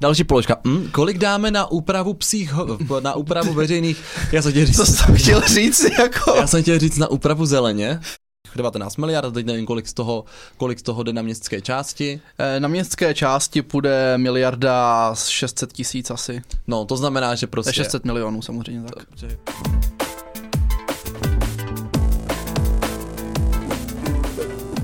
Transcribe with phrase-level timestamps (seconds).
[0.00, 0.56] Další položka.
[0.66, 2.52] Hm, kolik dáme na úpravu psích,
[3.02, 6.34] na úpravu veřejných, já jsem chtěl říct, Co jsem chtěl říct, jako...
[6.36, 8.00] já jsem chtěl říct na úpravu zeleně.
[8.56, 10.24] 19 miliard, teď nevím, kolik z toho,
[10.56, 12.20] kolik z toho jde na městské části.
[12.38, 16.42] Eh, Na městské části půjde miliarda z 600 tisíc asi.
[16.66, 17.70] No, to znamená, že To prostě...
[17.70, 19.04] je 600 milionů samozřejmě tak.
[19.16, 19.36] Že-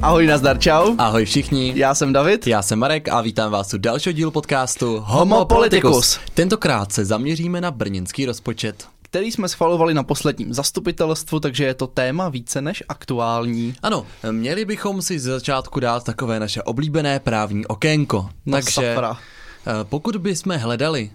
[0.02, 0.94] Ahoj, nazdar, čau.
[0.98, 1.72] Ahoj všichni.
[1.76, 2.46] Já jsem David.
[2.46, 6.20] Já jsem Marek a vítám vás u dalšího dílu podcastu Homo Politicus.
[6.34, 8.88] Tentokrát se zaměříme na brněnský rozpočet.
[9.02, 13.74] který jsme schvalovali na posledním zastupitelstvu, takže je to téma více než aktuální.
[13.82, 18.28] Ano, měli bychom si z začátku dát takové naše oblíbené právní okénko.
[18.46, 19.18] No Takže sakra.
[19.66, 21.10] eh, pokud bychom hledali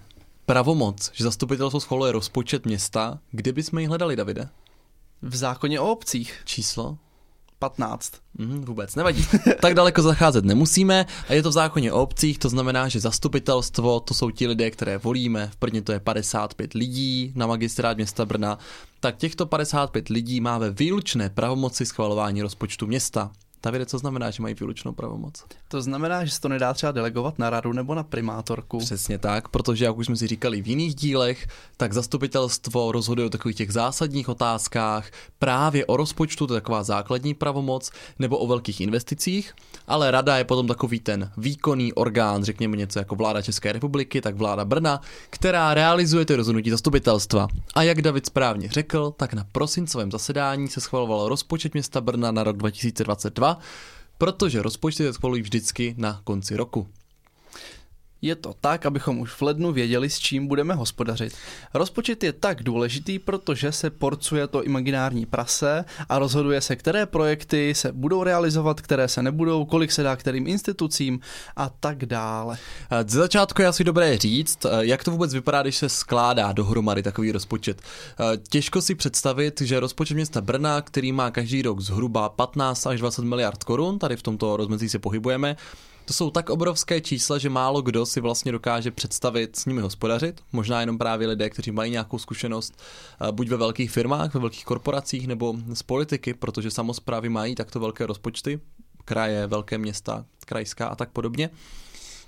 [0.46, 4.48] pravomoc, že zastupitelstvo schvaluje rozpočet města, kde bychom ji hledali, Davide?
[5.22, 6.96] V zákoně o obcích Číslo?
[7.62, 8.12] 15.
[8.38, 9.26] Mhm, vůbec nevadí.
[9.60, 14.00] tak daleko zacházet nemusíme a je to v zákoně o obcích, to znamená, že zastupitelstvo,
[14.00, 18.24] to jsou ti lidé, které volíme, v Brně to je 55 lidí na magistrát města
[18.24, 18.58] Brna,
[19.00, 23.30] tak těchto 55 lidí má ve výlučné pravomoci schvalování rozpočtu města.
[23.62, 25.44] Davide, co znamená, že mají výlučnou pravomoc?
[25.68, 28.78] To znamená, že se to nedá třeba delegovat na radu nebo na primátorku.
[28.78, 31.46] Přesně tak, protože jak už jsme si říkali v jiných dílech,
[31.76, 37.34] tak zastupitelstvo rozhoduje o takových těch zásadních otázkách, právě o rozpočtu, to je taková základní
[37.34, 39.54] pravomoc, nebo o velkých investicích,
[39.86, 44.36] ale rada je potom takový ten výkonný orgán, řekněme něco jako vláda České republiky, tak
[44.36, 47.48] vláda Brna, která realizuje ty rozhodnutí zastupitelstva.
[47.74, 52.44] A jak David správně řekl, tak na prosincovém zasedání se schvaloval rozpočet města Brna na
[52.44, 53.51] rok 2022,
[54.18, 56.88] protože rozpočty se schvalují vždycky na konci roku.
[58.24, 61.34] Je to tak, abychom už v lednu věděli, s čím budeme hospodařit.
[61.74, 67.74] Rozpočet je tak důležitý, protože se porcuje to imaginární prase a rozhoduje se, které projekty
[67.74, 71.20] se budou realizovat, které se nebudou, kolik se dá kterým institucím
[71.56, 72.58] a tak dále.
[73.06, 77.32] Ze začátku je asi dobré říct, jak to vůbec vypadá, když se skládá dohromady takový
[77.32, 77.82] rozpočet.
[78.48, 83.24] Těžko si představit, že rozpočet města Brna, který má každý rok zhruba 15 až 20
[83.24, 85.56] miliard korun, tady v tomto rozmezí se pohybujeme,
[86.04, 90.40] to jsou tak obrovské čísla, že málo kdo si vlastně dokáže představit s nimi hospodařit.
[90.52, 92.82] Možná jenom právě lidé, kteří mají nějakou zkušenost
[93.20, 97.80] eh, buď ve velkých firmách, ve velkých korporacích nebo z politiky, protože samozprávy mají takto
[97.80, 98.60] velké rozpočty,
[99.04, 101.50] kraje, velké města, krajská a tak podobně.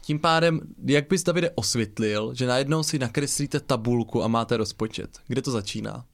[0.03, 5.19] Tím pádem, jak bys Davide osvětlil, že najednou si nakreslíte tabulku a máte rozpočet?
[5.27, 6.05] Kde to začíná?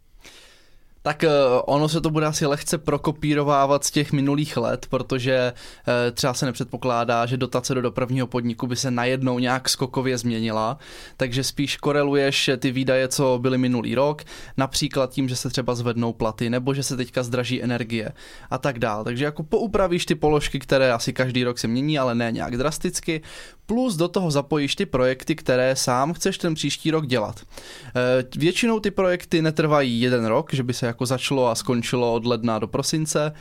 [1.02, 1.30] Tak eh,
[1.64, 5.52] ono se to bude asi lehce prokopírovávat z těch minulých let, protože
[5.88, 10.78] eh, třeba se nepředpokládá, že dotace do dopravního podniku by se najednou nějak skokově změnila,
[11.16, 14.22] takže spíš koreluješ ty výdaje, co byly minulý rok,
[14.56, 18.12] například tím, že se třeba zvednou platy, nebo že se teďka zdraží energie
[18.50, 19.04] a tak dál.
[19.04, 23.22] Takže jako poupravíš ty položky, které asi každý rok se mění, ale ne nějak drasticky,
[23.70, 27.40] plus do toho zapojíš ty projekty, které sám chceš ten příští rok dělat.
[27.40, 32.26] Eh, Většinou ty projekty netrvají jeden rok, že by se jako začalo a skončilo od
[32.26, 33.32] ledna do prosince,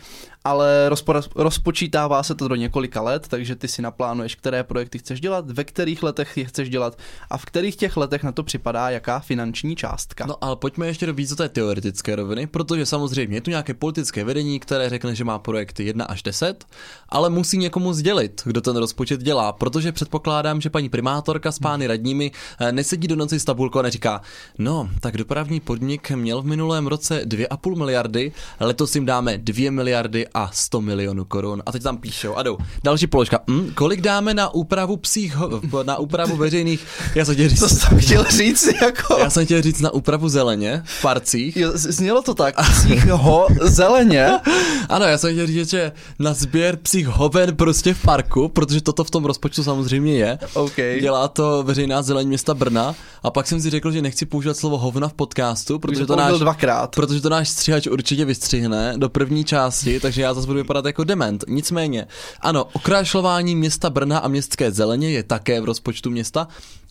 [0.49, 5.21] ale rozpo- rozpočítává se to do několika let, takže ty si naplánuješ, které projekty chceš
[5.21, 6.97] dělat, ve kterých letech je chceš dělat
[7.29, 10.25] a v kterých těch letech na to připadá jaká finanční částka.
[10.25, 13.73] No ale pojďme ještě do víc do té teoretické roviny, protože samozřejmě je tu nějaké
[13.73, 16.65] politické vedení, které řekne, že má projekty 1 až 10,
[17.09, 21.87] ale musí někomu sdělit, kdo ten rozpočet dělá, protože předpokládám, že paní primátorka s pány
[21.87, 24.21] radními eh, nesedí do noci s tabulkou a neříká,
[24.57, 30.27] no, tak dopravní podnik měl v minulém roce 2,5 miliardy, letos jim dáme 2 miliardy
[30.33, 31.63] a 100 milionů korun.
[31.65, 32.57] A teď tam píšou a jdou.
[32.83, 33.39] Další položka.
[33.49, 35.35] Hm, kolik dáme na úpravu psích,
[35.83, 36.85] na úpravu veřejných,
[37.15, 39.17] já jsem chtěl říct, Co jsem chtěl říct, jako...
[39.19, 41.57] já jsem chtěl říct na úpravu zeleně v parcích.
[41.57, 44.29] Jo, znělo to tak, psích ho zeleně.
[44.89, 49.03] Ano, já jsem chtěl říct, že na sběr psích hoven prostě v parku, protože toto
[49.03, 50.37] v tom rozpočtu samozřejmě je.
[50.53, 50.75] OK.
[51.01, 54.77] Dělá to veřejná zeleň města Brna a pak jsem si řekl, že nechci používat slovo
[54.77, 56.95] hovna v podcastu, protože Protože to, náš, dvakrát.
[56.95, 61.03] protože to náš stříhač určitě vystřihne do první části, takže já zase budu vypadat jako
[61.03, 61.43] dement.
[61.47, 62.07] Nicméně,
[62.41, 66.47] ano, okrašlování města Brna a městské zeleně je také v rozpočtu města.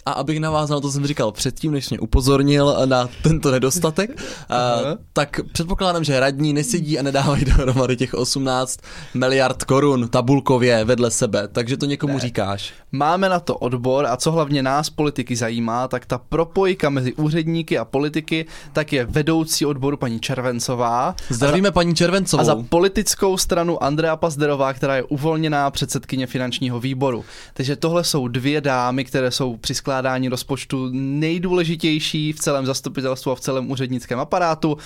[0.07, 4.11] A abych navázal na to, co jsem říkal předtím, než mě upozornil na tento nedostatek,
[4.49, 4.79] a,
[5.12, 8.81] tak předpokládám, že radní nesedí a nedávají dohromady těch 18
[9.15, 12.21] miliard korun tabulkově vedle sebe, takže to někomu ne.
[12.21, 12.73] říkáš.
[12.93, 17.79] Máme na to odbor a co hlavně nás politiky zajímá, tak ta propojka mezi úředníky
[17.79, 21.15] a politiky, tak je vedoucí odboru paní Červencová.
[21.29, 22.41] Zdravíme paní Červencovou.
[22.41, 27.25] A za politickou stranu Andrea Pazderová, která je uvolněná předsedkyně finančního výboru.
[27.55, 33.35] Takže tohle jsou dvě dámy, které jsou při předkládání rozpočtu nejdůležitější v celém zastupitelstvu a
[33.35, 34.77] v celém úřednickém aparátu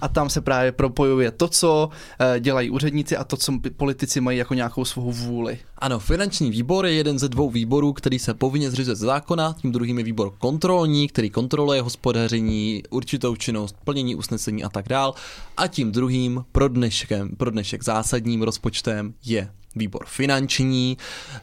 [0.00, 1.88] a tam se právě propojuje to, co
[2.18, 5.58] eh, dělají úředníci a to, co politici mají jako nějakou svou vůli.
[5.78, 9.72] Ano, finanční výbor je jeden ze dvou výborů, který se povinně zřizuje z zákona, tím
[9.72, 15.14] druhým je výbor kontrolní, který kontroluje hospodaření, určitou činnost, plnění usnesení a tak dál.
[15.56, 20.96] A tím druhým pro, dneškem, pro dnešek zásadním rozpočtem je výbor finanční.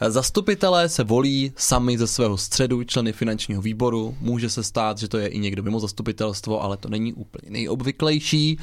[0.08, 4.18] Zastupitelé se volí sami ze svého středu, členy finančního výboru.
[4.22, 8.60] Může se stát, že to je i někdo mimo zastupitelstvo, ale to není úplně nejobvyklejší,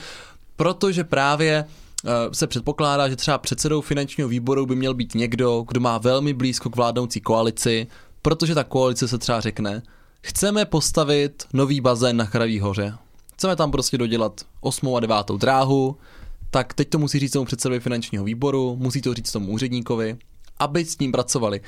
[0.56, 5.80] protože právě eh, se předpokládá, že třeba předsedou finančního výboru by měl být někdo, kdo
[5.80, 7.86] má velmi blízko k vládnoucí koalici,
[8.22, 9.82] protože ta koalice se třeba řekne,
[10.22, 12.94] chceme postavit nový bazén na Chraví hoře.
[13.34, 14.96] Chceme tam prostě dodělat 8.
[14.96, 15.16] a 9.
[15.36, 15.96] dráhu,
[16.50, 20.16] tak teď to musí říct tomu předsedovi finančního výboru, musí to říct tomu úředníkovi,
[20.58, 21.60] aby s ním pracovali.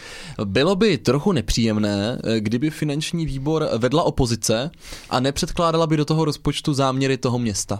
[0.44, 4.70] Bylo by trochu nepříjemné, kdyby finanční výbor vedla opozice
[5.10, 7.78] a nepředkládala by do toho rozpočtu záměry toho města.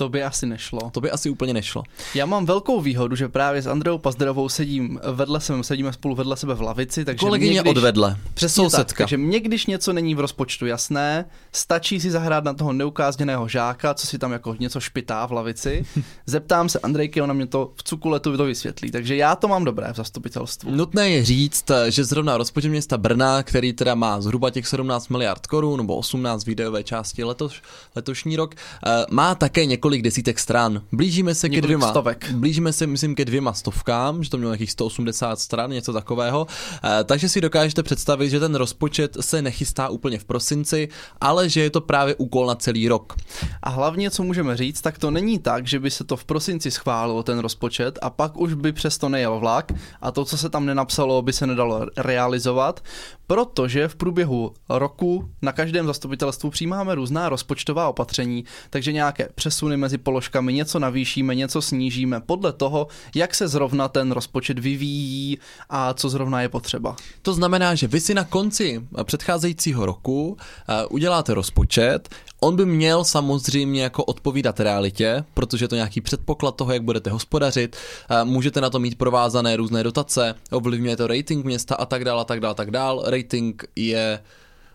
[0.00, 0.90] To by asi nešlo.
[0.90, 1.82] To by asi úplně nešlo.
[2.14, 6.36] Já mám velkou výhodu, že právě s Andreou Pazderovou sedím vedle sebe, sedíme spolu vedle
[6.36, 8.16] sebe v lavici, takže Kolegyně mě, když, odvedle.
[8.34, 8.84] Přesně Sousedka.
[8.84, 13.48] tak, takže mě, když něco není v rozpočtu jasné, stačí si zahrát na toho neukázněného
[13.48, 15.84] žáka, co si tam jako něco špitá v lavici.
[16.26, 18.90] Zeptám se Andrejky, ona mě to v cukuletu to vysvětlí.
[18.90, 20.70] Takže já to mám dobré v zastupitelstvu.
[20.70, 25.46] Nutné je říct, že zrovna rozpočet města Brna, který teda má zhruba těch 17 miliard
[25.46, 27.54] korun nebo 18 výdajové části letos,
[27.96, 30.82] letošní rok, eh, má také několik desítek stran.
[30.92, 31.88] Blížíme se Několik ke dvěma.
[31.90, 32.30] stovek.
[32.32, 36.46] Blížíme se, myslím, ke dvěma stovkám, že to mělo nějakých 180 stran, něco takového.
[36.84, 40.88] Eh, Takže si dokážete představit, že ten rozpočet se nechystá úplně v prosinci,
[41.20, 43.14] ale že je to právě úkol na celý rok.
[43.62, 46.70] A hlavně, co můžeme říct, tak to není tak, že by se to v prosinci
[46.70, 50.66] schválilo ten rozpočet a pak už by přesto nejel vlak a to, co se tam
[50.66, 52.80] nenapsalo, by se nedalo realizovat,
[53.26, 59.98] protože v průběhu roku na každém zastupitelstvu přijímáme různá rozpočtová opatření, takže nějaké přesuny mezi
[59.98, 65.38] položkami, něco navýšíme, něco snížíme podle toho, jak se zrovna ten rozpočet vyvíjí
[65.70, 66.96] a co zrovna je potřeba.
[67.22, 70.36] To znamená, že vy si na konci předcházejícího roku
[70.68, 72.08] eh, uděláte rozpočet,
[72.40, 77.10] on by měl samozřejmě jako odpovídat realitě, protože je to nějaký předpoklad toho, jak budete
[77.10, 77.76] hospodařit,
[78.10, 82.20] eh, můžete na to mít provázané různé dotace, ovlivňuje to rating města a tak dále,
[82.20, 83.10] a tak dále, a tak dále.
[83.10, 84.20] Rating je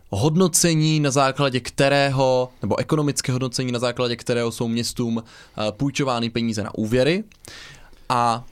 [0.10, 6.64] hodnocení, na základě kterého, nebo ekonomické hodnocení, na základě kterého jsou městům eh, půjčovány peníze
[6.64, 7.24] na úvěry.
[8.10, 8.46] A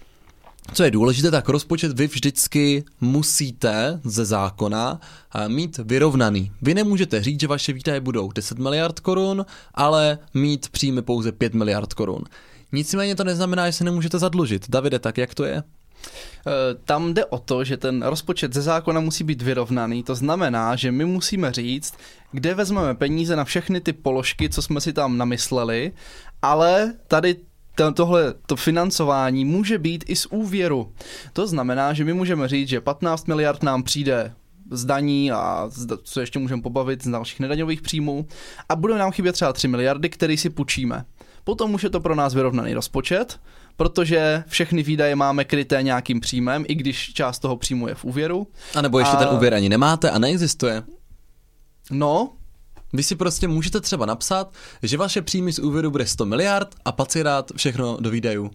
[0.73, 4.99] co je důležité, tak rozpočet vy vždycky musíte ze zákona
[5.35, 6.51] eh, mít vyrovnaný.
[6.61, 11.53] Vy nemůžete říct, že vaše výdaje budou 10 miliard korun, ale mít příjmy pouze 5
[11.53, 12.23] miliard korun.
[12.71, 14.69] Nicméně to neznamená, že se nemůžete zadlužit.
[14.69, 15.63] Davide, tak jak to je?
[16.47, 16.51] Eh,
[16.85, 20.91] Tam jde o to, že ten rozpočet ze zákona musí být vyrovnaný, to znamená, že
[20.91, 21.93] my musíme říct,
[22.31, 25.91] kde vezmeme peníze na všechny ty položky, co jsme si tam namysleli,
[26.41, 27.35] ale tady
[27.75, 30.93] to- tohle to financování může být i z úvěru.
[31.33, 34.33] To znamená, že my můžeme říct, že 15 miliard nám přijde
[34.71, 35.69] z daní a
[36.03, 38.25] co ještě můžeme pobavit z dalších nedaňových příjmů
[38.69, 41.05] a budou nám chybět třeba 3 miliardy, které si půjčíme.
[41.43, 43.39] Potom už je to pro nás vyrovnaný rozpočet,
[43.77, 48.47] protože všechny výdaje máme kryté nějakým příjmem, i když část toho příjmu je v úvěru.
[48.75, 50.83] A nebo ještě A- ten úvěr ani nemáte a neexistuje.
[51.91, 52.29] No,
[52.95, 54.53] Vy si prostě můžete třeba napsat,
[54.83, 58.51] že vaše příjmy z úvěru bude 100 miliard a dát všechno do výdajů.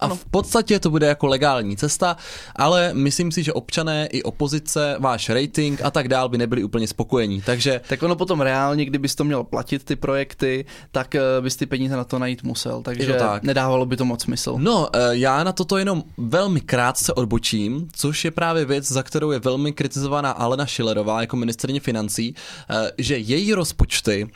[0.00, 0.16] A Ano.
[0.16, 2.16] v podstatě to bude jako legální cesta,
[2.56, 6.88] ale myslím si, že občané i opozice, váš rating a tak dál by nebyli úplně
[6.88, 7.42] spokojení.
[7.42, 11.66] Takže tak ono potom reálně, kdybys to měl platit ty projekty, tak eh, bys ty
[11.66, 13.42] peníze na to najít musel, takže tak.
[13.42, 14.54] nedávalo by to moc smysl.
[14.58, 19.30] No, eh, já na toto jenom velmi krátce odbočím, což je právě věc, za kterou
[19.30, 22.34] je velmi kritizovaná Alena Schillerová jako ministrně financí,
[22.70, 24.28] eh, že její rozpočty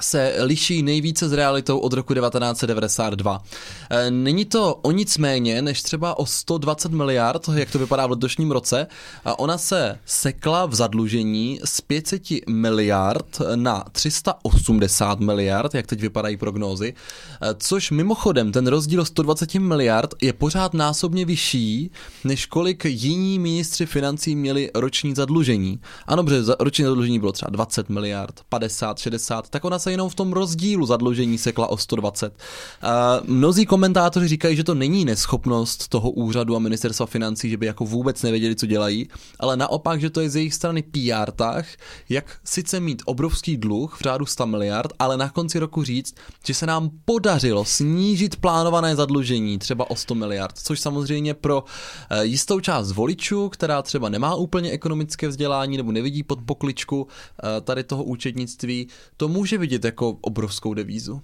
[0.00, 3.42] se liší nejvíce s realitou od roku 1992.
[3.90, 8.10] Eh, Není to o nic méně než třeba o 120 miliard, jak to vypadá v
[8.10, 8.86] letošním roce.
[9.24, 16.36] A ona se sekla v zadlužení z 500 miliard na 380 miliard, jak teď vypadají
[16.36, 16.94] prognózy,
[17.42, 21.90] Eh, což mimochodem ten rozdíl 120 miliard je pořád násobně vyšší,
[22.24, 25.80] než kolik jiní ministři financí měli roční zadlužení.
[26.06, 30.08] Ano, za- roční zadlužení bylo třeba 20 miliard, 50, 60, tak ona se se jenom
[30.08, 32.32] v tom rozdílu zadlužení sekla o 120.
[32.32, 32.90] Uh,
[33.26, 37.84] mnozí komentátoři říkají, že to není neschopnost toho úřadu a ministerstva financí, že by jako
[37.84, 41.66] vůbec nevěděli, co dělají, ale naopak, že to je z jejich strany PR tah,
[42.08, 46.14] jak sice mít obrovský dluh v řádu 100 miliard, ale na konci roku říct,
[46.46, 51.66] že se nám podařilo snížit plánované zadlužení třeba o 100 miliard, což samozřejmě pro uh,
[52.20, 57.08] jistou část voličů, která třeba nemá úplně ekonomické vzdělání nebo nevidí pod pokličku uh,
[57.62, 61.22] tady toho účetnictví, to může vidět jako obrovskou devízu.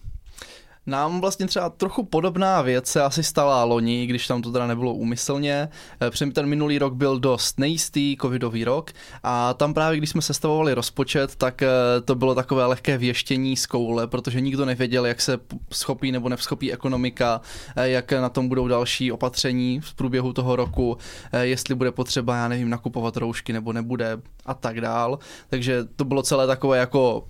[0.87, 4.94] Nám vlastně třeba trochu podobná věc se asi stala loni, když tam to teda nebylo
[4.94, 5.68] úmyslně.
[6.11, 8.90] Přem ten minulý rok byl dost nejistý, covidový rok
[9.23, 11.68] a tam právě, když jsme sestavovali rozpočet, tak eh,
[12.04, 15.38] to bylo takové lehké věštění z koule, protože nikdo nevěděl, jak se
[15.73, 17.40] schopí nebo nevschopí ekonomika,
[17.76, 20.99] eh, jak na tom budou další opatření v průběhu toho roku,
[21.32, 25.18] eh, jestli bude potřeba, já nevím, nakupovat roušky nebo nebude a tak dál.
[25.49, 27.25] Takže to bylo celé takové jako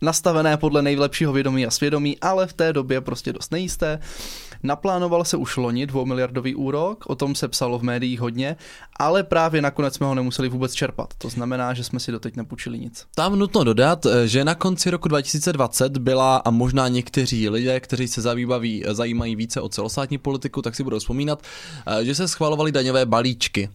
[0.00, 4.00] nastavené podle nejlepšího vědomí a svědomí, ale v té době prostě dost nejisté.
[4.62, 8.56] Naplánoval se už loni dvoumiliardový úrok, o tom se psalo v médiích hodně,
[8.98, 11.14] ale právě nakonec jsme ho nemuseli vůbec čerpat.
[11.18, 13.06] To znamená, že jsme si doteď nepůjčili nic.
[13.14, 18.22] Tam nutno dodat, že na konci roku 2020 byla a možná někteří lidé, kteří se
[18.22, 21.42] zajímaví, zajímají více o celostátní politiku, tak si budou vzpomínat,
[22.02, 23.70] že se schvalovaly daňové balíčky.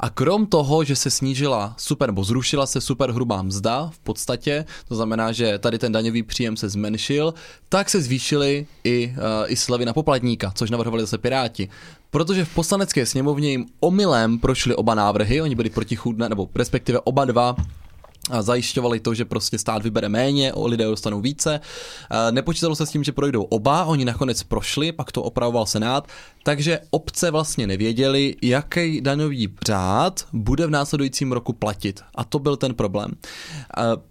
[0.00, 4.64] A krom toho, že se snížila super, nebo zrušila se super hrubá mzda v podstatě,
[4.88, 7.34] to znamená, že tady ten daňový příjem se zmenšil,
[7.68, 11.68] tak se zvýšily i, uh, i slevy na poplatníka, což navrhovali zase Piráti.
[12.10, 17.24] Protože v poslanecké sněmovně jim omylem prošly oba návrhy, oni byli protichůdné, nebo respektive oba
[17.24, 17.56] dva
[18.40, 21.60] zajišťovali to, že prostě stát vybere méně, lidé dostanou více.
[22.30, 26.08] Nepočítalo se s tím, že projdou oba, oni nakonec prošli, pak to opravoval Senát,
[26.42, 32.00] takže obce vlastně nevěděli, jaký daňový řád bude v následujícím roku platit.
[32.14, 33.10] A to byl ten problém.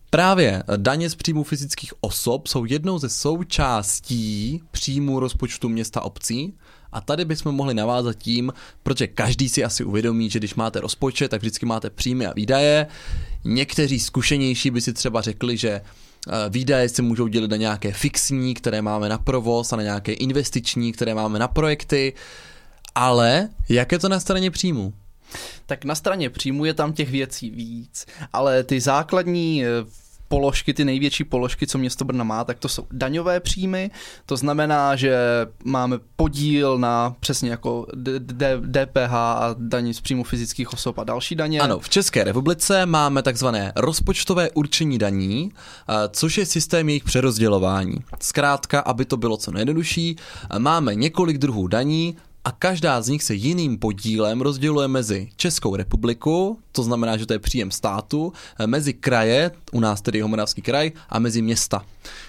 [0.10, 6.54] Právě daně z příjmu fyzických osob jsou jednou ze součástí příjmu rozpočtu města obcí.
[6.92, 11.28] A tady bychom mohli navázat tím, protože každý si asi uvědomí, že když máte rozpočet,
[11.28, 12.88] tak vždycky máte příjmy a výdaje.
[13.48, 15.82] Někteří zkušenější by si třeba řekli, že eh,
[16.50, 20.92] Výdaje se můžou dělit na nějaké fixní, které máme na provoz a na nějaké investiční,
[20.92, 22.14] které máme na projekty.
[22.96, 24.94] Ale jak je to na straně příjmu?
[25.66, 29.68] Tak na straně příjmu je tam těch věcí víc, ale ty základní eh,
[30.28, 33.92] položky, ty největší položky, co město Brna má, tak to jsou daňové příjmy,
[34.26, 35.18] to znamená, že
[35.64, 37.86] máme podíl na přesně jako
[38.62, 41.60] DPH a daní z příjmu fyzických osob a další daně.
[41.60, 45.52] Ano, v České republice máme takzvané rozpočtové určení daní,
[46.12, 47.98] což je systém jejich přerozdělování.
[48.22, 50.16] Zkrátka, aby to bylo co nejjednodušší,
[50.58, 52.18] máme několik druhů daní,
[52.48, 57.34] a každá z nich se jiným podílem rozděluje mezi Českou republiku, to znamená, že to
[57.34, 58.34] je příjem státu,
[58.66, 61.86] mezi kraje, u nás tedy Homoravský kraj, a mezi města.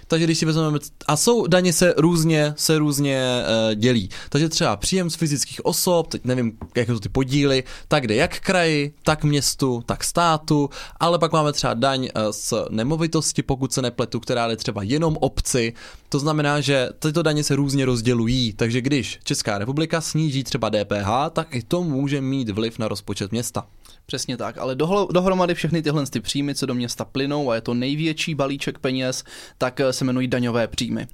[0.09, 4.09] Takže když si vezmeme, a jsou daně se různě, se různě uh, dělí.
[4.29, 8.41] Takže třeba příjem z fyzických osob, teď nevím, jak jsou ty podíly, tak jde jak
[8.41, 13.83] kraji, tak městu, tak státu, ale pak máme třeba daň uh, z nemovitosti, pokud se
[13.83, 15.73] nepletu, která jde třeba jenom obci.
[16.09, 21.09] To znamená, že tyto daně se různě rozdělují, takže když Česká republika sníží třeba DPH,
[21.33, 23.67] tak i to může mít vliv na rozpočet města.
[24.07, 24.77] Přesně tak, ale
[25.11, 29.25] dohromady všechny tyhle ty příjmy, co do města plynou a je to největší balíček peněz,
[29.59, 31.07] tak eh, se jmenují daňové příjmy.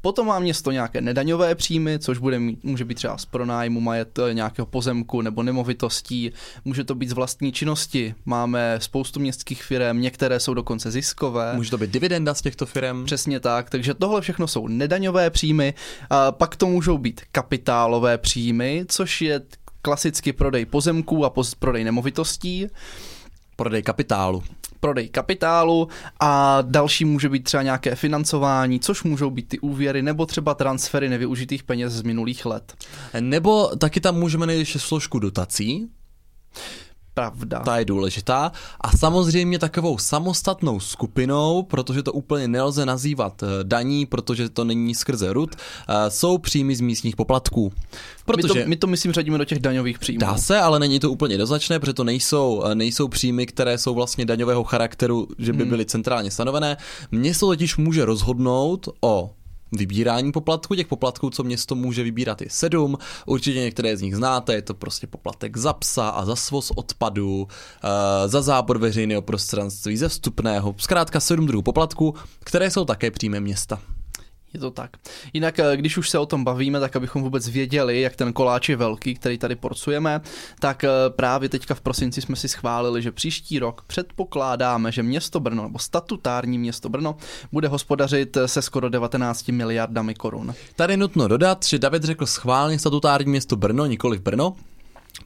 [0.00, 4.18] Potom má město nějaké nedaňové příjmy, což bude mít, může být třeba z pronájmu majet
[4.32, 6.32] nějakého pozemku nebo nemovitostí,
[6.64, 8.14] může to být z vlastní činnosti.
[8.24, 11.52] Máme spoustu městských firm, některé jsou dokonce ziskové.
[11.56, 13.04] Může to být dividenda z těchto firm.
[13.04, 15.74] Přesně tak, takže tohle všechno jsou nedaňové příjmy.
[16.10, 19.40] A pak to můžou být kapitálové příjmy, což je
[19.82, 22.66] klasicky prodej pozemků a poz, prodej nemovitostí.
[23.56, 24.42] Prodej kapitálu.
[24.80, 25.88] Prodej kapitálu
[26.20, 31.08] a další může být třeba nějaké financování, což můžou být ty úvěry nebo třeba transfery
[31.08, 32.74] nevyužitých peněz z minulých let.
[33.20, 35.88] Nebo taky tam můžeme najít složku dotací,
[37.18, 37.60] pravda.
[37.60, 38.52] Ta je důležitá.
[38.80, 44.94] A samozřejmě takovou samostatnou skupinou, protože to úplně nelze nazývat eh, daní, protože to není
[44.94, 47.72] skrze RUD, eh, jsou příjmy z místních poplatků.
[48.24, 50.20] Protože my to, my to myslím řadíme do těch daňových příjmů.
[50.20, 53.94] Dá se, ale není to úplně doznačné, protože to nejsou, eh, nejsou příjmy, které jsou
[53.94, 55.70] vlastně daňového charakteru, že by hmm.
[55.70, 56.76] byly centrálně stanovené.
[57.10, 59.30] Město totiž může rozhodnout o
[59.72, 60.74] vybírání poplatků.
[60.74, 62.98] Těch poplatků, co město může vybírat, je sedm.
[63.26, 67.40] Určitě některé z nich znáte, je to prostě poplatek za psa a za svoz odpadu,
[67.40, 67.48] uh,
[68.26, 70.74] za zábor veřejného prostranství, ze vstupného.
[70.78, 73.80] Zkrátka sedm druhů poplatků, které jsou také příjmem města.
[74.54, 74.96] Je to tak.
[75.32, 78.68] Jinak, eh, když už se o tom bavíme, tak abychom vůbec věděli, jak ten koláč
[78.68, 80.20] je velký, který tady porcujeme,
[80.60, 85.40] tak eh, právě teďka v prosinci jsme si schválili, že příští rok předpokládáme, že město
[85.40, 87.16] Brno, nebo statutární město Brno,
[87.52, 90.54] bude hospodařit se skoro 19 miliardami korun.
[90.76, 94.54] Tady nutno dodat, že David řekl schválně statutární město Brno, nikoli v Brno,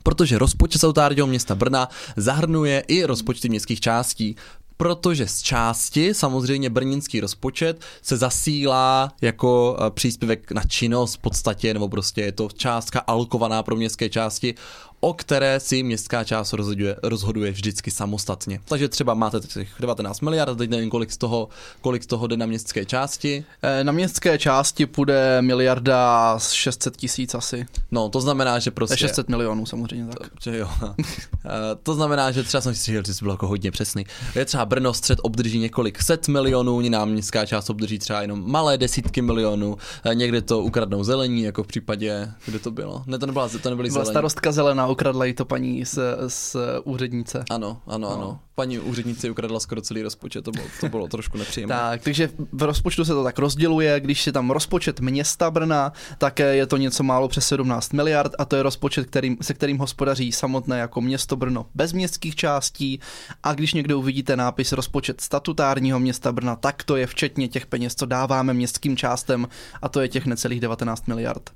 [0.02, 4.36] protože rozpočet statutárního města Brna zahrnuje i rozpočty městských částí
[4.82, 11.74] protože z části samozřejmě brněnský rozpočet se zasílá jako eh, příspěvek na činnost v podstatě,
[11.74, 14.54] nebo prostě je to částka alokovaná pro městské části
[15.04, 18.60] o které si městská část rozhoduje, rozhoduje vždycky samostatně.
[18.64, 21.48] Takže třeba máte těch 19 miliard, teď nevím, kolik z toho,
[21.80, 23.44] kolik z toho jde na městské části.
[23.62, 27.66] Eh, na městské části půjde miliarda 600 tisíc asi.
[27.90, 28.96] No, to znamená, že prostě...
[28.96, 30.30] 600 milionů samozřejmě tak.
[30.44, 30.68] To, jo.
[31.44, 31.50] Eh,
[31.82, 34.06] to znamená, že třeba jsem si říkal, že jsi byl jako hodně přesný.
[34.34, 38.78] Je třeba Brno střed obdrží několik set milionů, jiná městská část obdrží třeba jenom malé
[38.78, 43.02] desítky milionů, eh, někde to ukradnou zelení, jako v případě, kde to bylo.
[43.06, 44.10] Ne, to nebyla, to nebyly zelení.
[44.10, 47.44] starostka zelená ukradla jí to paní z, z úřednice.
[47.50, 48.14] Ano, ano, no.
[48.14, 48.40] ano.
[48.54, 51.76] Paní úřednici ukradla skoro celý rozpočet, to bylo, to bylo trošku nepříjemné.
[51.76, 56.38] tak, takže v rozpočtu se to tak rozděluje, když je tam rozpočet města Brna, tak
[56.38, 60.32] je to něco málo přes 17 miliard a to je rozpočet, kterým, se kterým hospodaří
[60.32, 63.00] samotné jako město Brno bez městských částí
[63.42, 67.94] a když někde uvidíte nápis rozpočet statutárního města Brna, tak to je včetně těch peněz,
[67.94, 69.48] co dáváme městským částem
[69.82, 71.50] a to je těch necelých 19 miliard.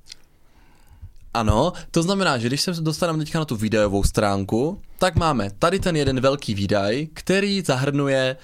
[1.37, 5.81] Ano, to znamená, že když se dostaneme teďka na tu videovou stránku, tak máme tady
[5.81, 8.37] ten jeden velký výdaj, který zahrnuje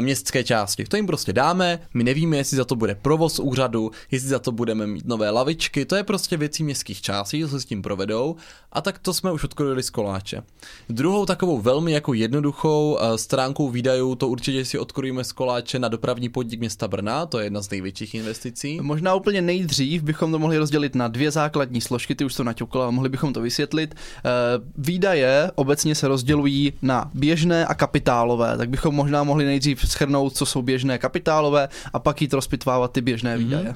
[0.00, 0.84] městské části.
[0.84, 4.52] To jim prostě dáme, my nevíme, jestli za to bude provoz úřadu, jestli za to
[4.52, 8.36] budeme mít nové lavičky, to je prostě věcí městských částí, co se s tím provedou
[8.72, 10.42] a tak to jsme už odkrojili z koláče.
[10.88, 15.88] Druhou takovou velmi jako jednoduchou uh, stránkou výdajů, to určitě si odkrojíme z koláče na
[15.88, 18.78] dopravní podnik města Brna, to je jedna z největších investicí.
[18.80, 22.82] Možná úplně nejdřív bychom to mohli rozdělit na dvě základní složky, ty už to naťukl,
[22.82, 23.94] ale mohli bychom to vysvětlit.
[23.94, 30.36] Uh, výdaje obecně se rozdělují na běžné a kapitálové, tak bychom možná mohli nejdřív schrnout,
[30.36, 33.38] co jsou běžné kapitálové a pak jít rozpitvávat ty běžné mm-hmm.
[33.38, 33.74] výdaje.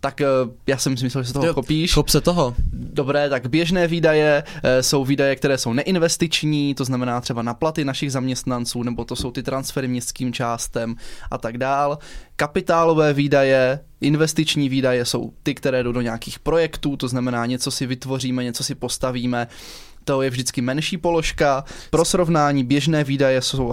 [0.00, 0.26] Tak eh,
[0.66, 1.94] já jsem si myslel, že se toho jo, kopíš.
[1.94, 2.54] Chop se toho.
[2.72, 7.84] Dobré, tak běžné výdaje e, jsou výdaje, které jsou neinvestiční, to znamená třeba na platy
[7.84, 10.96] našich zaměstnanců, nebo to jsou ty transfery městským částem
[11.30, 11.98] a tak dál.
[12.36, 17.86] Kapitálové výdaje, investiční výdaje jsou ty, které jdou do nějakých projektů, to znamená něco si
[17.86, 19.48] vytvoříme, něco si postavíme,
[20.04, 21.64] to je vždycky menší položka.
[21.90, 23.72] Pro srovnání běžné výdaje jsou,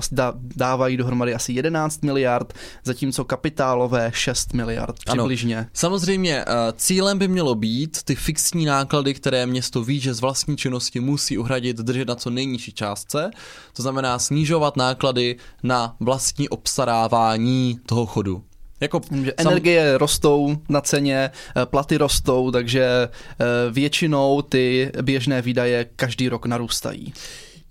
[0.55, 2.53] dávají dohromady asi 11 miliard,
[2.83, 5.57] zatímco kapitálové 6 miliard přibližně.
[5.57, 5.67] Ano.
[5.73, 6.45] Samozřejmě eh,
[6.77, 11.37] cílem by mělo být ty fixní náklady, které město ví, že z vlastní činnosti musí
[11.37, 13.31] uhradit, držet na co nejnižší částce.
[13.73, 18.43] To znamená snižovat náklady na vlastní obstarávání toho chodu.
[18.79, 19.97] Jako že energie sam...
[19.97, 27.13] rostou na ceně, eh, platy rostou, takže eh, většinou ty běžné výdaje každý rok narůstají.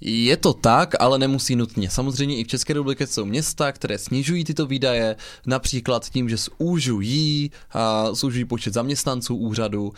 [0.00, 1.90] Je to tak, ale nemusí nutně.
[1.90, 7.50] Samozřejmě i v České republice jsou města, které snižují tyto výdaje, například tím, že zúžují,
[7.72, 9.92] a zúžují počet zaměstnanců úřadu,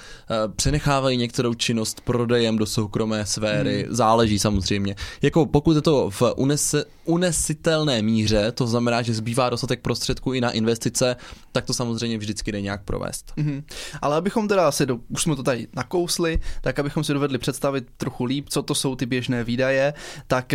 [0.56, 3.94] přenechávají některou činnost prodejem do soukromé sféry, hmm.
[3.94, 4.94] záleží samozřejmě.
[5.22, 10.40] Jako pokud je to v unese, unesitelné míře, to znamená, že zbývá dostatek prostředků i
[10.40, 11.16] na investice,
[11.52, 13.32] tak to samozřejmě vždycky jde nějak provést.
[13.36, 13.62] Hmm.
[14.02, 17.84] Ale abychom teda si, do, už jsme to tady nakousli, tak abychom si dovedli představit
[17.96, 19.87] trochu líp, co to jsou ty běžné výdaje,
[20.26, 20.54] tak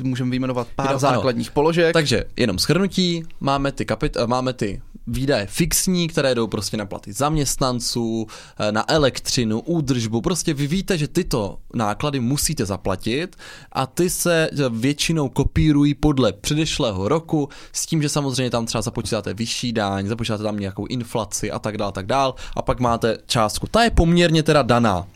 [0.00, 1.54] uh, můžeme vyjmenovat pár jenom, základních ano.
[1.54, 1.92] položek.
[1.92, 6.86] Takže jenom schrnutí, máme ty, kapit- eh, máme ty výdaje fixní, které jdou prostě na
[6.86, 8.26] platy zaměstnanců,
[8.58, 10.20] eh, na elektřinu, údržbu.
[10.20, 13.36] Prostě vy víte, že tyto náklady musíte zaplatit
[13.72, 19.34] a ty se většinou kopírují podle předešlého roku s tím, že samozřejmě tam třeba započítáte
[19.34, 23.66] vyšší daň, započítáte tam nějakou inflaci a tak dále, tak dál a pak máte částku.
[23.66, 25.06] Ta je poměrně teda daná.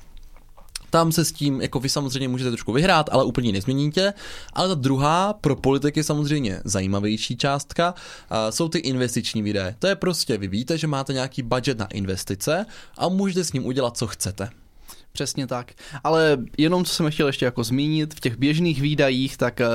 [0.90, 4.14] Tam se s tím, jako vy samozřejmě můžete trošku vyhrát, ale úplně nezměníte.
[4.52, 7.94] Ale ta druhá, pro politiky samozřejmě zajímavější částka,
[8.50, 9.76] jsou ty investiční výdaje.
[9.78, 12.66] To je prostě, vy víte, že máte nějaký budget na investice
[12.98, 14.50] a můžete s ním udělat, co chcete.
[15.12, 15.72] Přesně tak.
[16.04, 19.66] Ale jenom, co jsem chtěl ještě jako zmínit, v těch běžných výdajích, tak eh,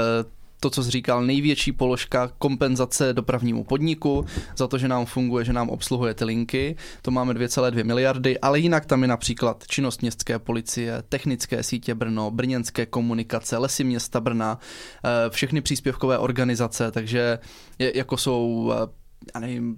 [0.64, 4.26] to, co jsi říkal, největší položka kompenzace dopravnímu podniku
[4.58, 6.76] za to, že nám funguje, že nám obsluhuje ty linky.
[7.02, 12.32] To máme 2,2 miliardy, ale jinak tam je například činnost městské policie, technické sítě Brno,
[12.32, 14.60] brněnské komunikace, lesy města Brna,
[15.04, 17.40] eh, všechny příspěvkové organizace, takže
[17.80, 18.88] je, jako jsou, eh,
[19.36, 19.78] já nevím,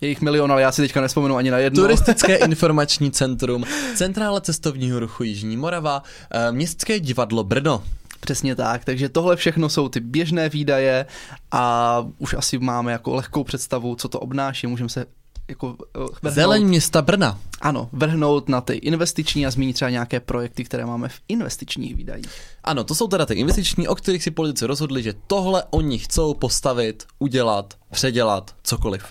[0.00, 1.82] je jich milion, ale já si teďka nespomenu ani na jedno.
[1.82, 7.82] Turistické informační centrum, Centrála cestovního ruchu Jižní Morava, eh, Městské divadlo Brno.
[8.22, 11.06] Přesně tak, takže tohle všechno jsou ty běžné výdaje
[11.50, 14.66] a už asi máme jako lehkou představu, co to obnáší.
[14.66, 15.06] Můžeme se
[15.48, 17.38] jako vrhnout, Zeleň města Brna.
[17.60, 22.26] Ano, vrhnout na ty investiční a zmínit třeba nějaké projekty, které máme v investičních výdajích.
[22.64, 26.34] Ano, to jsou teda ty investiční, o kterých si politici rozhodli, že tohle oni chcou
[26.34, 29.04] postavit, udělat, předělat, cokoliv.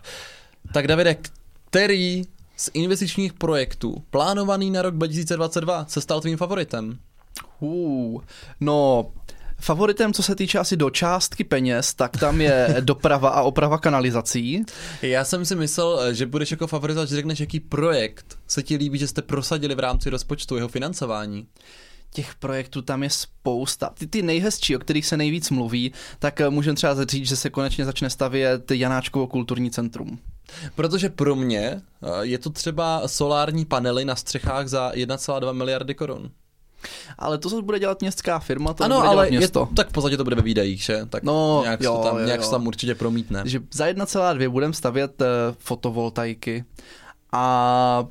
[0.74, 1.18] Tak Davide,
[1.70, 2.24] který
[2.58, 7.00] z investičních projektů plánovaný na rok 2022 se stal tvým favoritem?
[7.62, 8.22] Uh,
[8.60, 9.12] no,
[9.62, 14.66] Favoritem, co se týče asi do částky peněz, tak tam je doprava a oprava kanalizací.
[15.02, 18.98] Já jsem si myslel, že budeš jako favorizovat, že řekneš, jaký projekt se ti líbí,
[18.98, 21.48] že jste prosadili v rámci rozpočtu jeho financování
[22.14, 23.90] těch projektů tam je spousta.
[23.90, 27.50] Ty, ty nejhezčí, o kterých se nejvíc mluví, tak eh, můžeme třeba říct, že se
[27.50, 30.20] konečně začne stavět Janáčkovo kulturní centrum.
[30.76, 31.82] Protože pro mě eh,
[32.22, 36.32] je to třeba solární panely na střechách za 1,2 miliardy korun.
[37.20, 39.68] Ale to se bude dělat městská firma, to ano, bude ale dělat město.
[39.70, 41.06] Je, tak v podstatě to bude ve výdajích, že?
[41.10, 42.46] Tak no, nějak, jo, se tam, jo, nějak jo.
[42.46, 43.42] se tam určitě promítne.
[43.46, 45.28] Že za 1,2 budeme stavět uh,
[45.60, 46.66] fotovoltaiky
[47.32, 48.06] a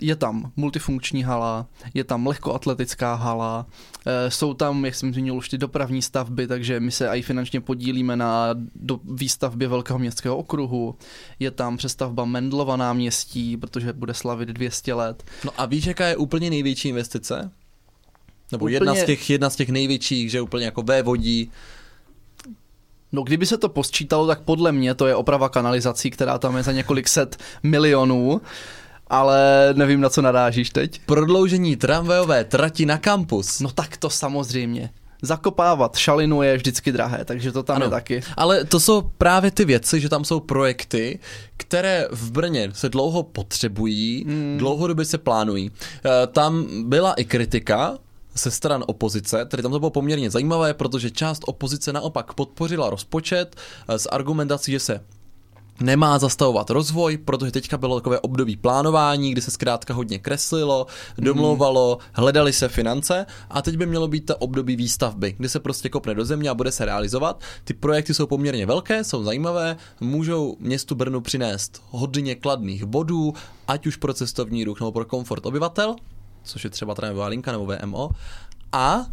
[0.00, 3.66] je tam multifunkční hala, je tam lehkoatletická hala,
[4.06, 7.60] eh, jsou tam, jak jsem zmínil, už ty dopravní stavby, takže my se i finančně
[7.60, 10.94] podílíme na do výstavbě Velkého městského okruhu.
[11.38, 15.24] Je tam přestavba Mendlova náměstí, protože bude slavit 200 let.
[15.44, 17.50] No a víš, jaká je úplně největší investice?
[18.52, 18.76] Nebo úplně...
[18.76, 21.50] jedna, z těch, jedna z těch největších, že úplně jako vévodí
[23.12, 26.62] No kdyby se to posčítalo, tak podle mě to je oprava kanalizací, která tam je
[26.62, 28.40] za několik set milionů
[29.10, 31.00] ale nevím, na co narážíš teď.
[31.06, 33.60] Prodloužení tramvajové trati na kampus.
[33.60, 34.90] No tak to samozřejmě.
[35.22, 38.22] Zakopávat šalinu je vždycky drahé, takže to tam ano, je taky.
[38.36, 41.18] Ale to jsou právě ty věci, že tam jsou projekty,
[41.56, 44.54] které v Brně se dlouho potřebují, hmm.
[44.58, 45.70] dlouhodobě se plánují.
[46.04, 47.98] E, tam byla i kritika,
[48.36, 53.56] se stran opozice, tedy tam to bylo poměrně zajímavé, protože část opozice naopak podpořila rozpočet
[53.88, 55.00] e, s argumentací, že se
[55.80, 60.86] nemá zastavovat rozvoj, protože teďka bylo takové období plánování, kdy se zkrátka hodně kreslilo,
[61.18, 65.88] domlouvalo, hledali se finance a teď by mělo být to období výstavby, kdy se prostě
[65.88, 67.40] kopne do země a bude se realizovat.
[67.64, 73.34] Ty projekty jsou poměrně velké, jsou zajímavé, můžou městu Brnu přinést hodně kladných bodů,
[73.68, 75.96] ať už pro cestovní ruch nebo pro komfort obyvatel,
[76.46, 78.10] což je třeba tramvajová linka nebo VMO,
[78.72, 79.06] a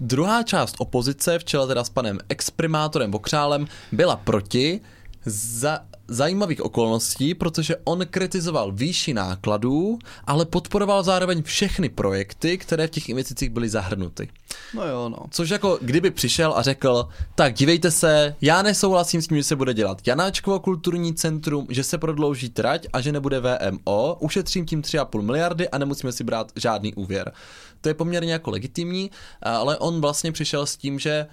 [0.00, 4.80] Druhá část opozice, v čele teda s panem exprimátorem Vokřálem, byla proti,
[5.24, 12.90] za zajímavých okolností, protože on kritizoval výši nákladů, ale podporoval zároveň všechny projekty, které v
[12.90, 14.28] těch investicích byly zahrnuty.
[14.74, 15.18] No jo, no.
[15.30, 19.56] Což jako kdyby přišel a řekl, tak dívejte se, já nesouhlasím s tím, že se
[19.56, 24.82] bude dělat Janáčkovo kulturní centrum, že se prodlouží trať a že nebude VMO, ušetřím tím
[24.82, 27.32] 3,5 miliardy a nemusíme si brát žádný úvěr.
[27.80, 29.10] To je poměrně jako legitimní,
[29.42, 31.26] ale on vlastně přišel s tím, že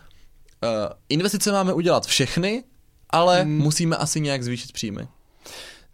[0.64, 0.70] uh,
[1.10, 2.64] investice máme udělat všechny,
[3.10, 3.58] ale hmm.
[3.58, 5.08] musíme asi nějak zvýšit příjmy.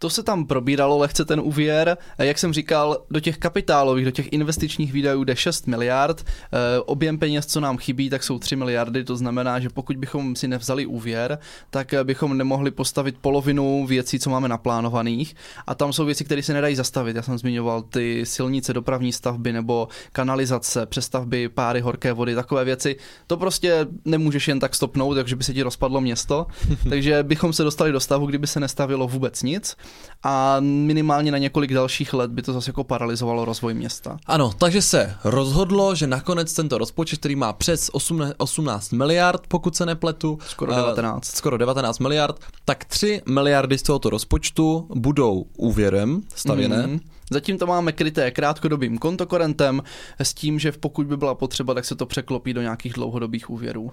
[0.02, 1.98] To se tam probíralo lehce ten úvěr.
[2.18, 6.26] Jak jsem říkal, do těch kapitálových, do těch investičních výdajů jde 6 miliard.
[6.26, 9.04] Eh, objem peněz, co nám chybí, tak jsou 3 miliardy.
[9.04, 14.20] To znamená, že pokud bychom si nevzali úvěr, tak eh, bychom nemohli postavit polovinu věcí,
[14.20, 15.36] co máme naplánovaných.
[15.68, 17.16] A tam jsou věci, které se nedají zastavit.
[17.16, 22.96] Já jsem zmiňoval ty silnice, dopravní stavby nebo kanalizace, přestavby páry horké vody, takové věci.
[23.28, 26.48] To prostě nemůžeš jen tak stopnout, takže by se ti rozpadlo město.
[26.90, 29.76] takže bychom se dostali do stavu, kdyby se nestavilo vůbec nic
[30.24, 34.18] a minimálně na několik dalších let by to zase jako paralizovalo rozvoj města.
[34.26, 37.90] Ano, takže se rozhodlo, že nakonec tento rozpočet, který má přes
[38.38, 43.78] 18 miliard, pokud se nepletu, skoro 19, uh, eh, skoro 19 miliard, tak 3 miliardy
[43.78, 46.88] z tohoto rozpočtu budou úvěrem stavěné.
[46.88, 47.00] Mm-hmm.
[47.32, 49.84] Zatím to máme kryté krátkodobým kontokorentem
[50.20, 53.92] s tím, že pokud by byla potřeba, tak se to překlopí do nějakých dlouhodobých úvěrů.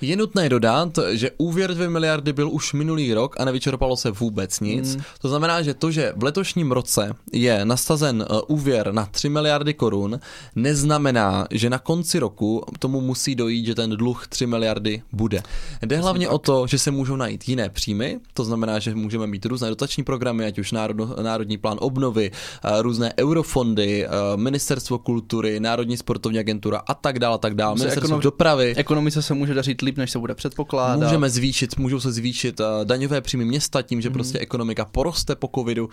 [0.00, 4.60] Je nutné dodat, že úvěr 2 miliardy byl už minulý rok a nevyčerpalo se vůbec
[4.60, 4.94] nic.
[4.94, 5.04] Hmm.
[5.20, 9.74] To znamená, že to, že v letošním roce je nastazen eh, úvěr na 3 miliardy
[9.74, 10.20] korun,
[10.56, 15.42] neznamená, že na konci roku tomu musí dojít, že ten dluh 3 miliardy bude.
[15.82, 16.34] Jde hlavně tak.
[16.34, 20.04] o to, že se můžou najít jiné příjmy, to znamená, že můžeme mít různé dotační
[20.04, 20.72] programy, ať už
[21.22, 22.30] Národní plán obnovy,
[22.80, 28.74] různé eurofondy, ministerstvo kultury, Národní sportovní agentura a tak dále, tak dále, ministerstvo ekonom- dopravy.
[28.76, 31.04] Ekonomice se může dařit líp, než se bude předpokládat.
[31.04, 34.12] Můžeme zvýšit, můžou se zvýšit daňové příjmy města tím, že mm.
[34.12, 35.88] prostě ekonomika poroste po covidu.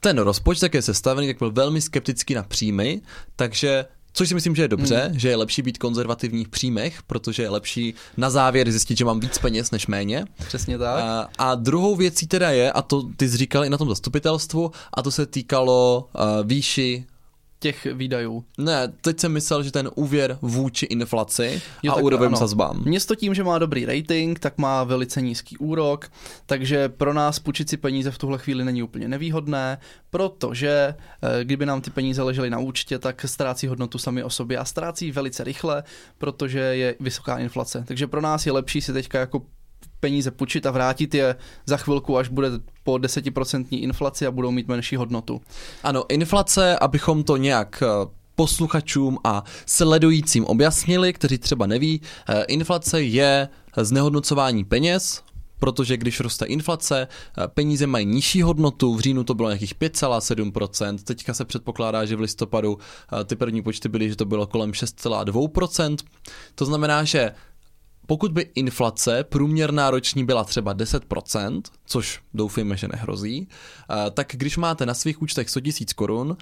[0.00, 3.00] Ten rozpočet, jak je sestavený, tak byl velmi skeptický na příjmy,
[3.36, 3.84] takže
[4.16, 5.18] Což si myslím, že je dobře, hmm.
[5.18, 9.20] že je lepší být konzervativní v příjmech, protože je lepší na závěr zjistit, že mám
[9.20, 10.24] víc peněz než méně.
[10.46, 11.00] Přesně tak.
[11.00, 14.70] A, a druhou věcí teda je, a to ty jsi říkal i na tom zastupitelstvu,
[14.92, 17.04] a to se týkalo uh, výši
[17.64, 18.44] těch výdajů.
[18.58, 22.82] Ne, teď jsem myslel, že ten úvěr vůči inflaci Jo, a úrovým sazbám.
[22.84, 26.12] Město tím, že má dobrý rating, tak má velice nízký úrok,
[26.46, 29.78] takže pro nás půjčit si peníze v tuhle chvíli není úplně nevýhodné,
[30.10, 34.58] protože eh, kdyby nám ty peníze ležely na účtě, tak ztrácí hodnotu sami o sobě
[34.58, 35.82] a ztrácí velice rychle,
[36.18, 37.84] protože je vysoká inflace.
[37.88, 39.42] Takže pro nás je lepší si teďka jako
[40.04, 41.36] peníze půjčit a vrátit je
[41.66, 42.50] za chvilku, až bude
[42.82, 45.40] po 10% inflaci a budou mít menší hodnotu.
[45.82, 47.86] Ano, inflace, abychom to nějak eh,
[48.34, 55.22] posluchačům a sledujícím objasnili, kteří třeba neví, eh, inflace je znehodnocování peněz,
[55.58, 61.02] protože když roste inflace, eh, peníze mají nižší hodnotu, v říjnu to bylo nějakých 5,7%,
[61.02, 62.78] teďka se předpokládá, že v listopadu
[63.24, 65.96] ty první počty byly, že to bylo kolem 6,2%,
[66.54, 67.32] to znamená, že
[68.06, 74.56] pokud by inflace průměrná roční byla třeba 10%, což doufejme, že nehrozí, eh, tak když
[74.56, 76.36] máte na svých účtech 100 000 korun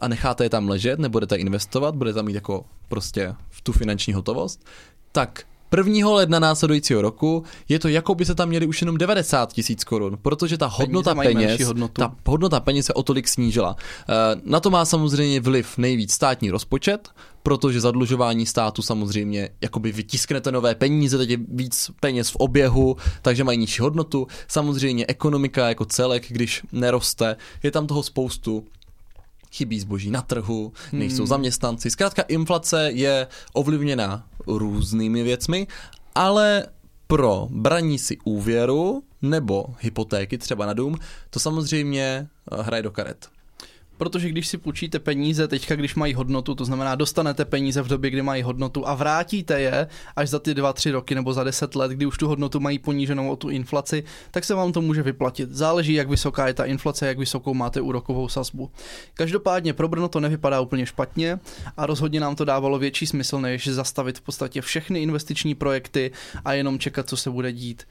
[0.00, 4.12] a necháte je tam ležet, nebudete investovat, budete tam mít jako prostě v tu finanční
[4.12, 4.64] hotovost,
[5.12, 5.44] tak
[5.76, 6.10] 1.
[6.10, 10.18] ledna následujícího roku je to jako by se tam měli už jenom 90 tisíc korun,
[10.22, 11.92] protože ta hodnota peněz, hodnotu.
[12.02, 13.76] ta hodnota peněz se o tolik snížila.
[14.08, 17.08] Eh, Na to má samozřejmě vliv nejvíc státní rozpočet,
[17.42, 23.44] protože zadlužování státu samozřejmě jakoby vytisknete nové peníze, teď je víc peněz v oběhu, takže
[23.44, 24.26] mají nižší hodnotu.
[24.48, 28.64] Samozřejmě ekonomika jako celek, když neroste, je tam toho spoustu,
[29.52, 31.26] chybí zboží na trhu, nejsou Hmm.
[31.26, 31.90] zaměstnanci.
[31.90, 35.66] Zkrátka inflace je ovlivněna různými věcmi,
[36.14, 36.66] ale
[37.06, 40.96] pro braní si úvěru nebo hypotéky třeba na dům,
[41.30, 43.28] to samozřejmě eh, hraje do karet.
[44.00, 48.10] Protože když si půjčíte peníze teďka, když mají hodnotu, to znamená dostanete peníze v době,
[48.10, 49.86] kdy mají hodnotu a vrátíte je
[50.16, 53.30] až za ty 2-3 roky nebo za 10 let, kdy už tu hodnotu mají poníženou
[53.30, 55.50] o tu inflaci, tak se vám to může vyplatit.
[55.50, 58.70] Záleží, jak vysoká je ta inflace, jak vysokou máte úrokovou sazbu.
[59.14, 61.38] Každopádně pro Brno to nevypadá úplně špatně
[61.76, 66.10] a rozhodně nám to dávalo větší smysl, než zastavit v podstatě všechny investiční projekty
[66.44, 67.86] a jenom čekat, co se bude dít.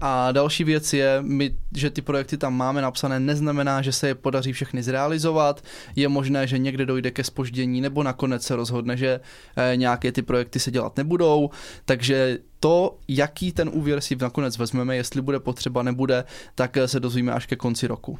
[0.00, 4.14] A další věc je, my, že ty projekty tam máme napsané, neznamená, že se je
[4.14, 5.64] podaří všechny zrealizovat.
[5.96, 9.20] Je možné, že někde dojde ke spoždění, nebo nakonec se rozhodne, že
[9.56, 11.50] eh, nějaké ty projekty se dělat nebudou.
[11.84, 17.32] Takže to, jaký ten úvěr si nakonec vezmeme, jestli bude potřeba, nebude, tak se dozvíme
[17.32, 18.18] až ke konci roku.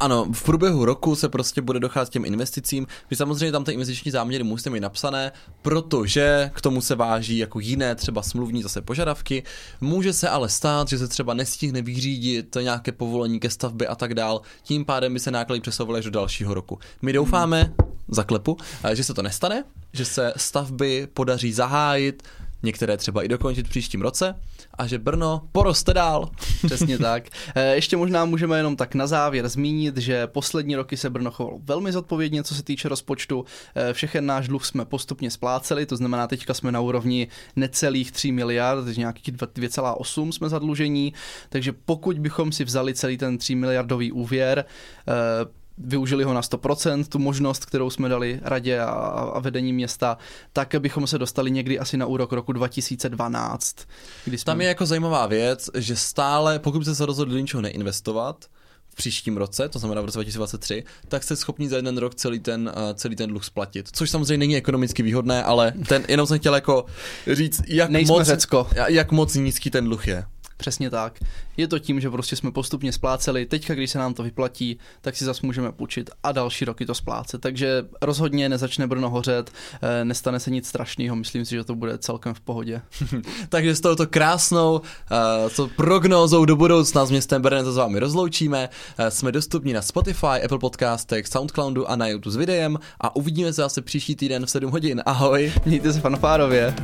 [0.00, 2.86] Ano, v průběhu roku se prostě bude docházet těm investicím.
[3.10, 7.60] Vy samozřejmě tam ty investiční záměry musíte mít napsané, protože k tomu se váží jako
[7.60, 9.42] jiné třeba smluvní zase požadavky.
[9.80, 14.14] Může se ale stát, že se třeba nestihne vyřídit nějaké povolení ke stavbě a tak
[14.14, 14.40] dál.
[14.62, 16.78] Tím pádem by se náklady přesouvaly až do dalšího roku.
[17.02, 17.72] My doufáme,
[18.08, 18.56] zaklepu,
[18.92, 22.22] že se to nestane, že se stavby podaří zahájit,
[22.62, 24.34] některé třeba i dokončit v příštím roce
[24.74, 26.30] a že Brno poroste dál.
[26.66, 27.24] Přesně tak.
[27.54, 31.58] Eh, Ještě možná můžeme jenom tak na závěr zmínit, že poslední roky se Brno chovalo
[31.64, 33.44] velmi zodpovědně, co se týče rozpočtu.
[33.74, 38.32] Eh, Všechen náš dluh jsme postupně spláceli, to znamená, teďka jsme na úrovni necelých 3
[38.32, 41.12] miliard, takže nějakých 2,8 jsme zadlužení,
[41.48, 44.64] takže pokud bychom si vzali celý ten 3 miliardový úvěr,
[45.08, 48.90] eh, využili ho na 100%, tu možnost, kterou jsme dali radě a,
[49.34, 50.18] a vedení města,
[50.52, 53.76] tak bychom se dostali někdy asi na úrok roku 2012.
[54.24, 54.44] Kdy jsme...
[54.44, 58.46] Tam je jako zajímavá věc, že stále, pokud byste se rozhodli do ničeho neinvestovat,
[58.92, 62.40] v příštím roce, to znamená v roce 2023, tak jste schopni za jeden rok celý
[62.40, 63.88] ten, uh, celý ten dluh splatit.
[63.92, 66.84] Což samozřejmě není ekonomicky výhodné, ale ten, jenom jsem chtěl jako
[67.32, 68.66] říct, jak Nejsme moc, Řecko.
[68.88, 70.24] jak moc nízký ten dluh je.
[70.60, 71.18] Přesně tak.
[71.56, 73.46] Je to tím, že prostě jsme postupně spláceli.
[73.46, 76.94] Teďka, když se nám to vyplatí, tak si zase můžeme půjčit a další roky to
[76.94, 77.40] splácet.
[77.40, 79.50] Takže rozhodně nezačne Brno hořet,
[79.82, 81.16] eh, nestane se nic strašného.
[81.16, 82.82] Myslím si, že to bude celkem v pohodě.
[83.48, 87.98] Takže s touto krásnou uh, co prognózou do budoucna s městem Brno to s vámi
[87.98, 88.68] rozloučíme.
[88.98, 93.52] Uh, jsme dostupní na Spotify, Apple Podcastech, Soundcloudu a na YouTube s videem a uvidíme
[93.52, 95.02] se zase příští týden v 7 hodin.
[95.06, 95.52] Ahoj!
[95.64, 96.74] Mějte se fanfárově.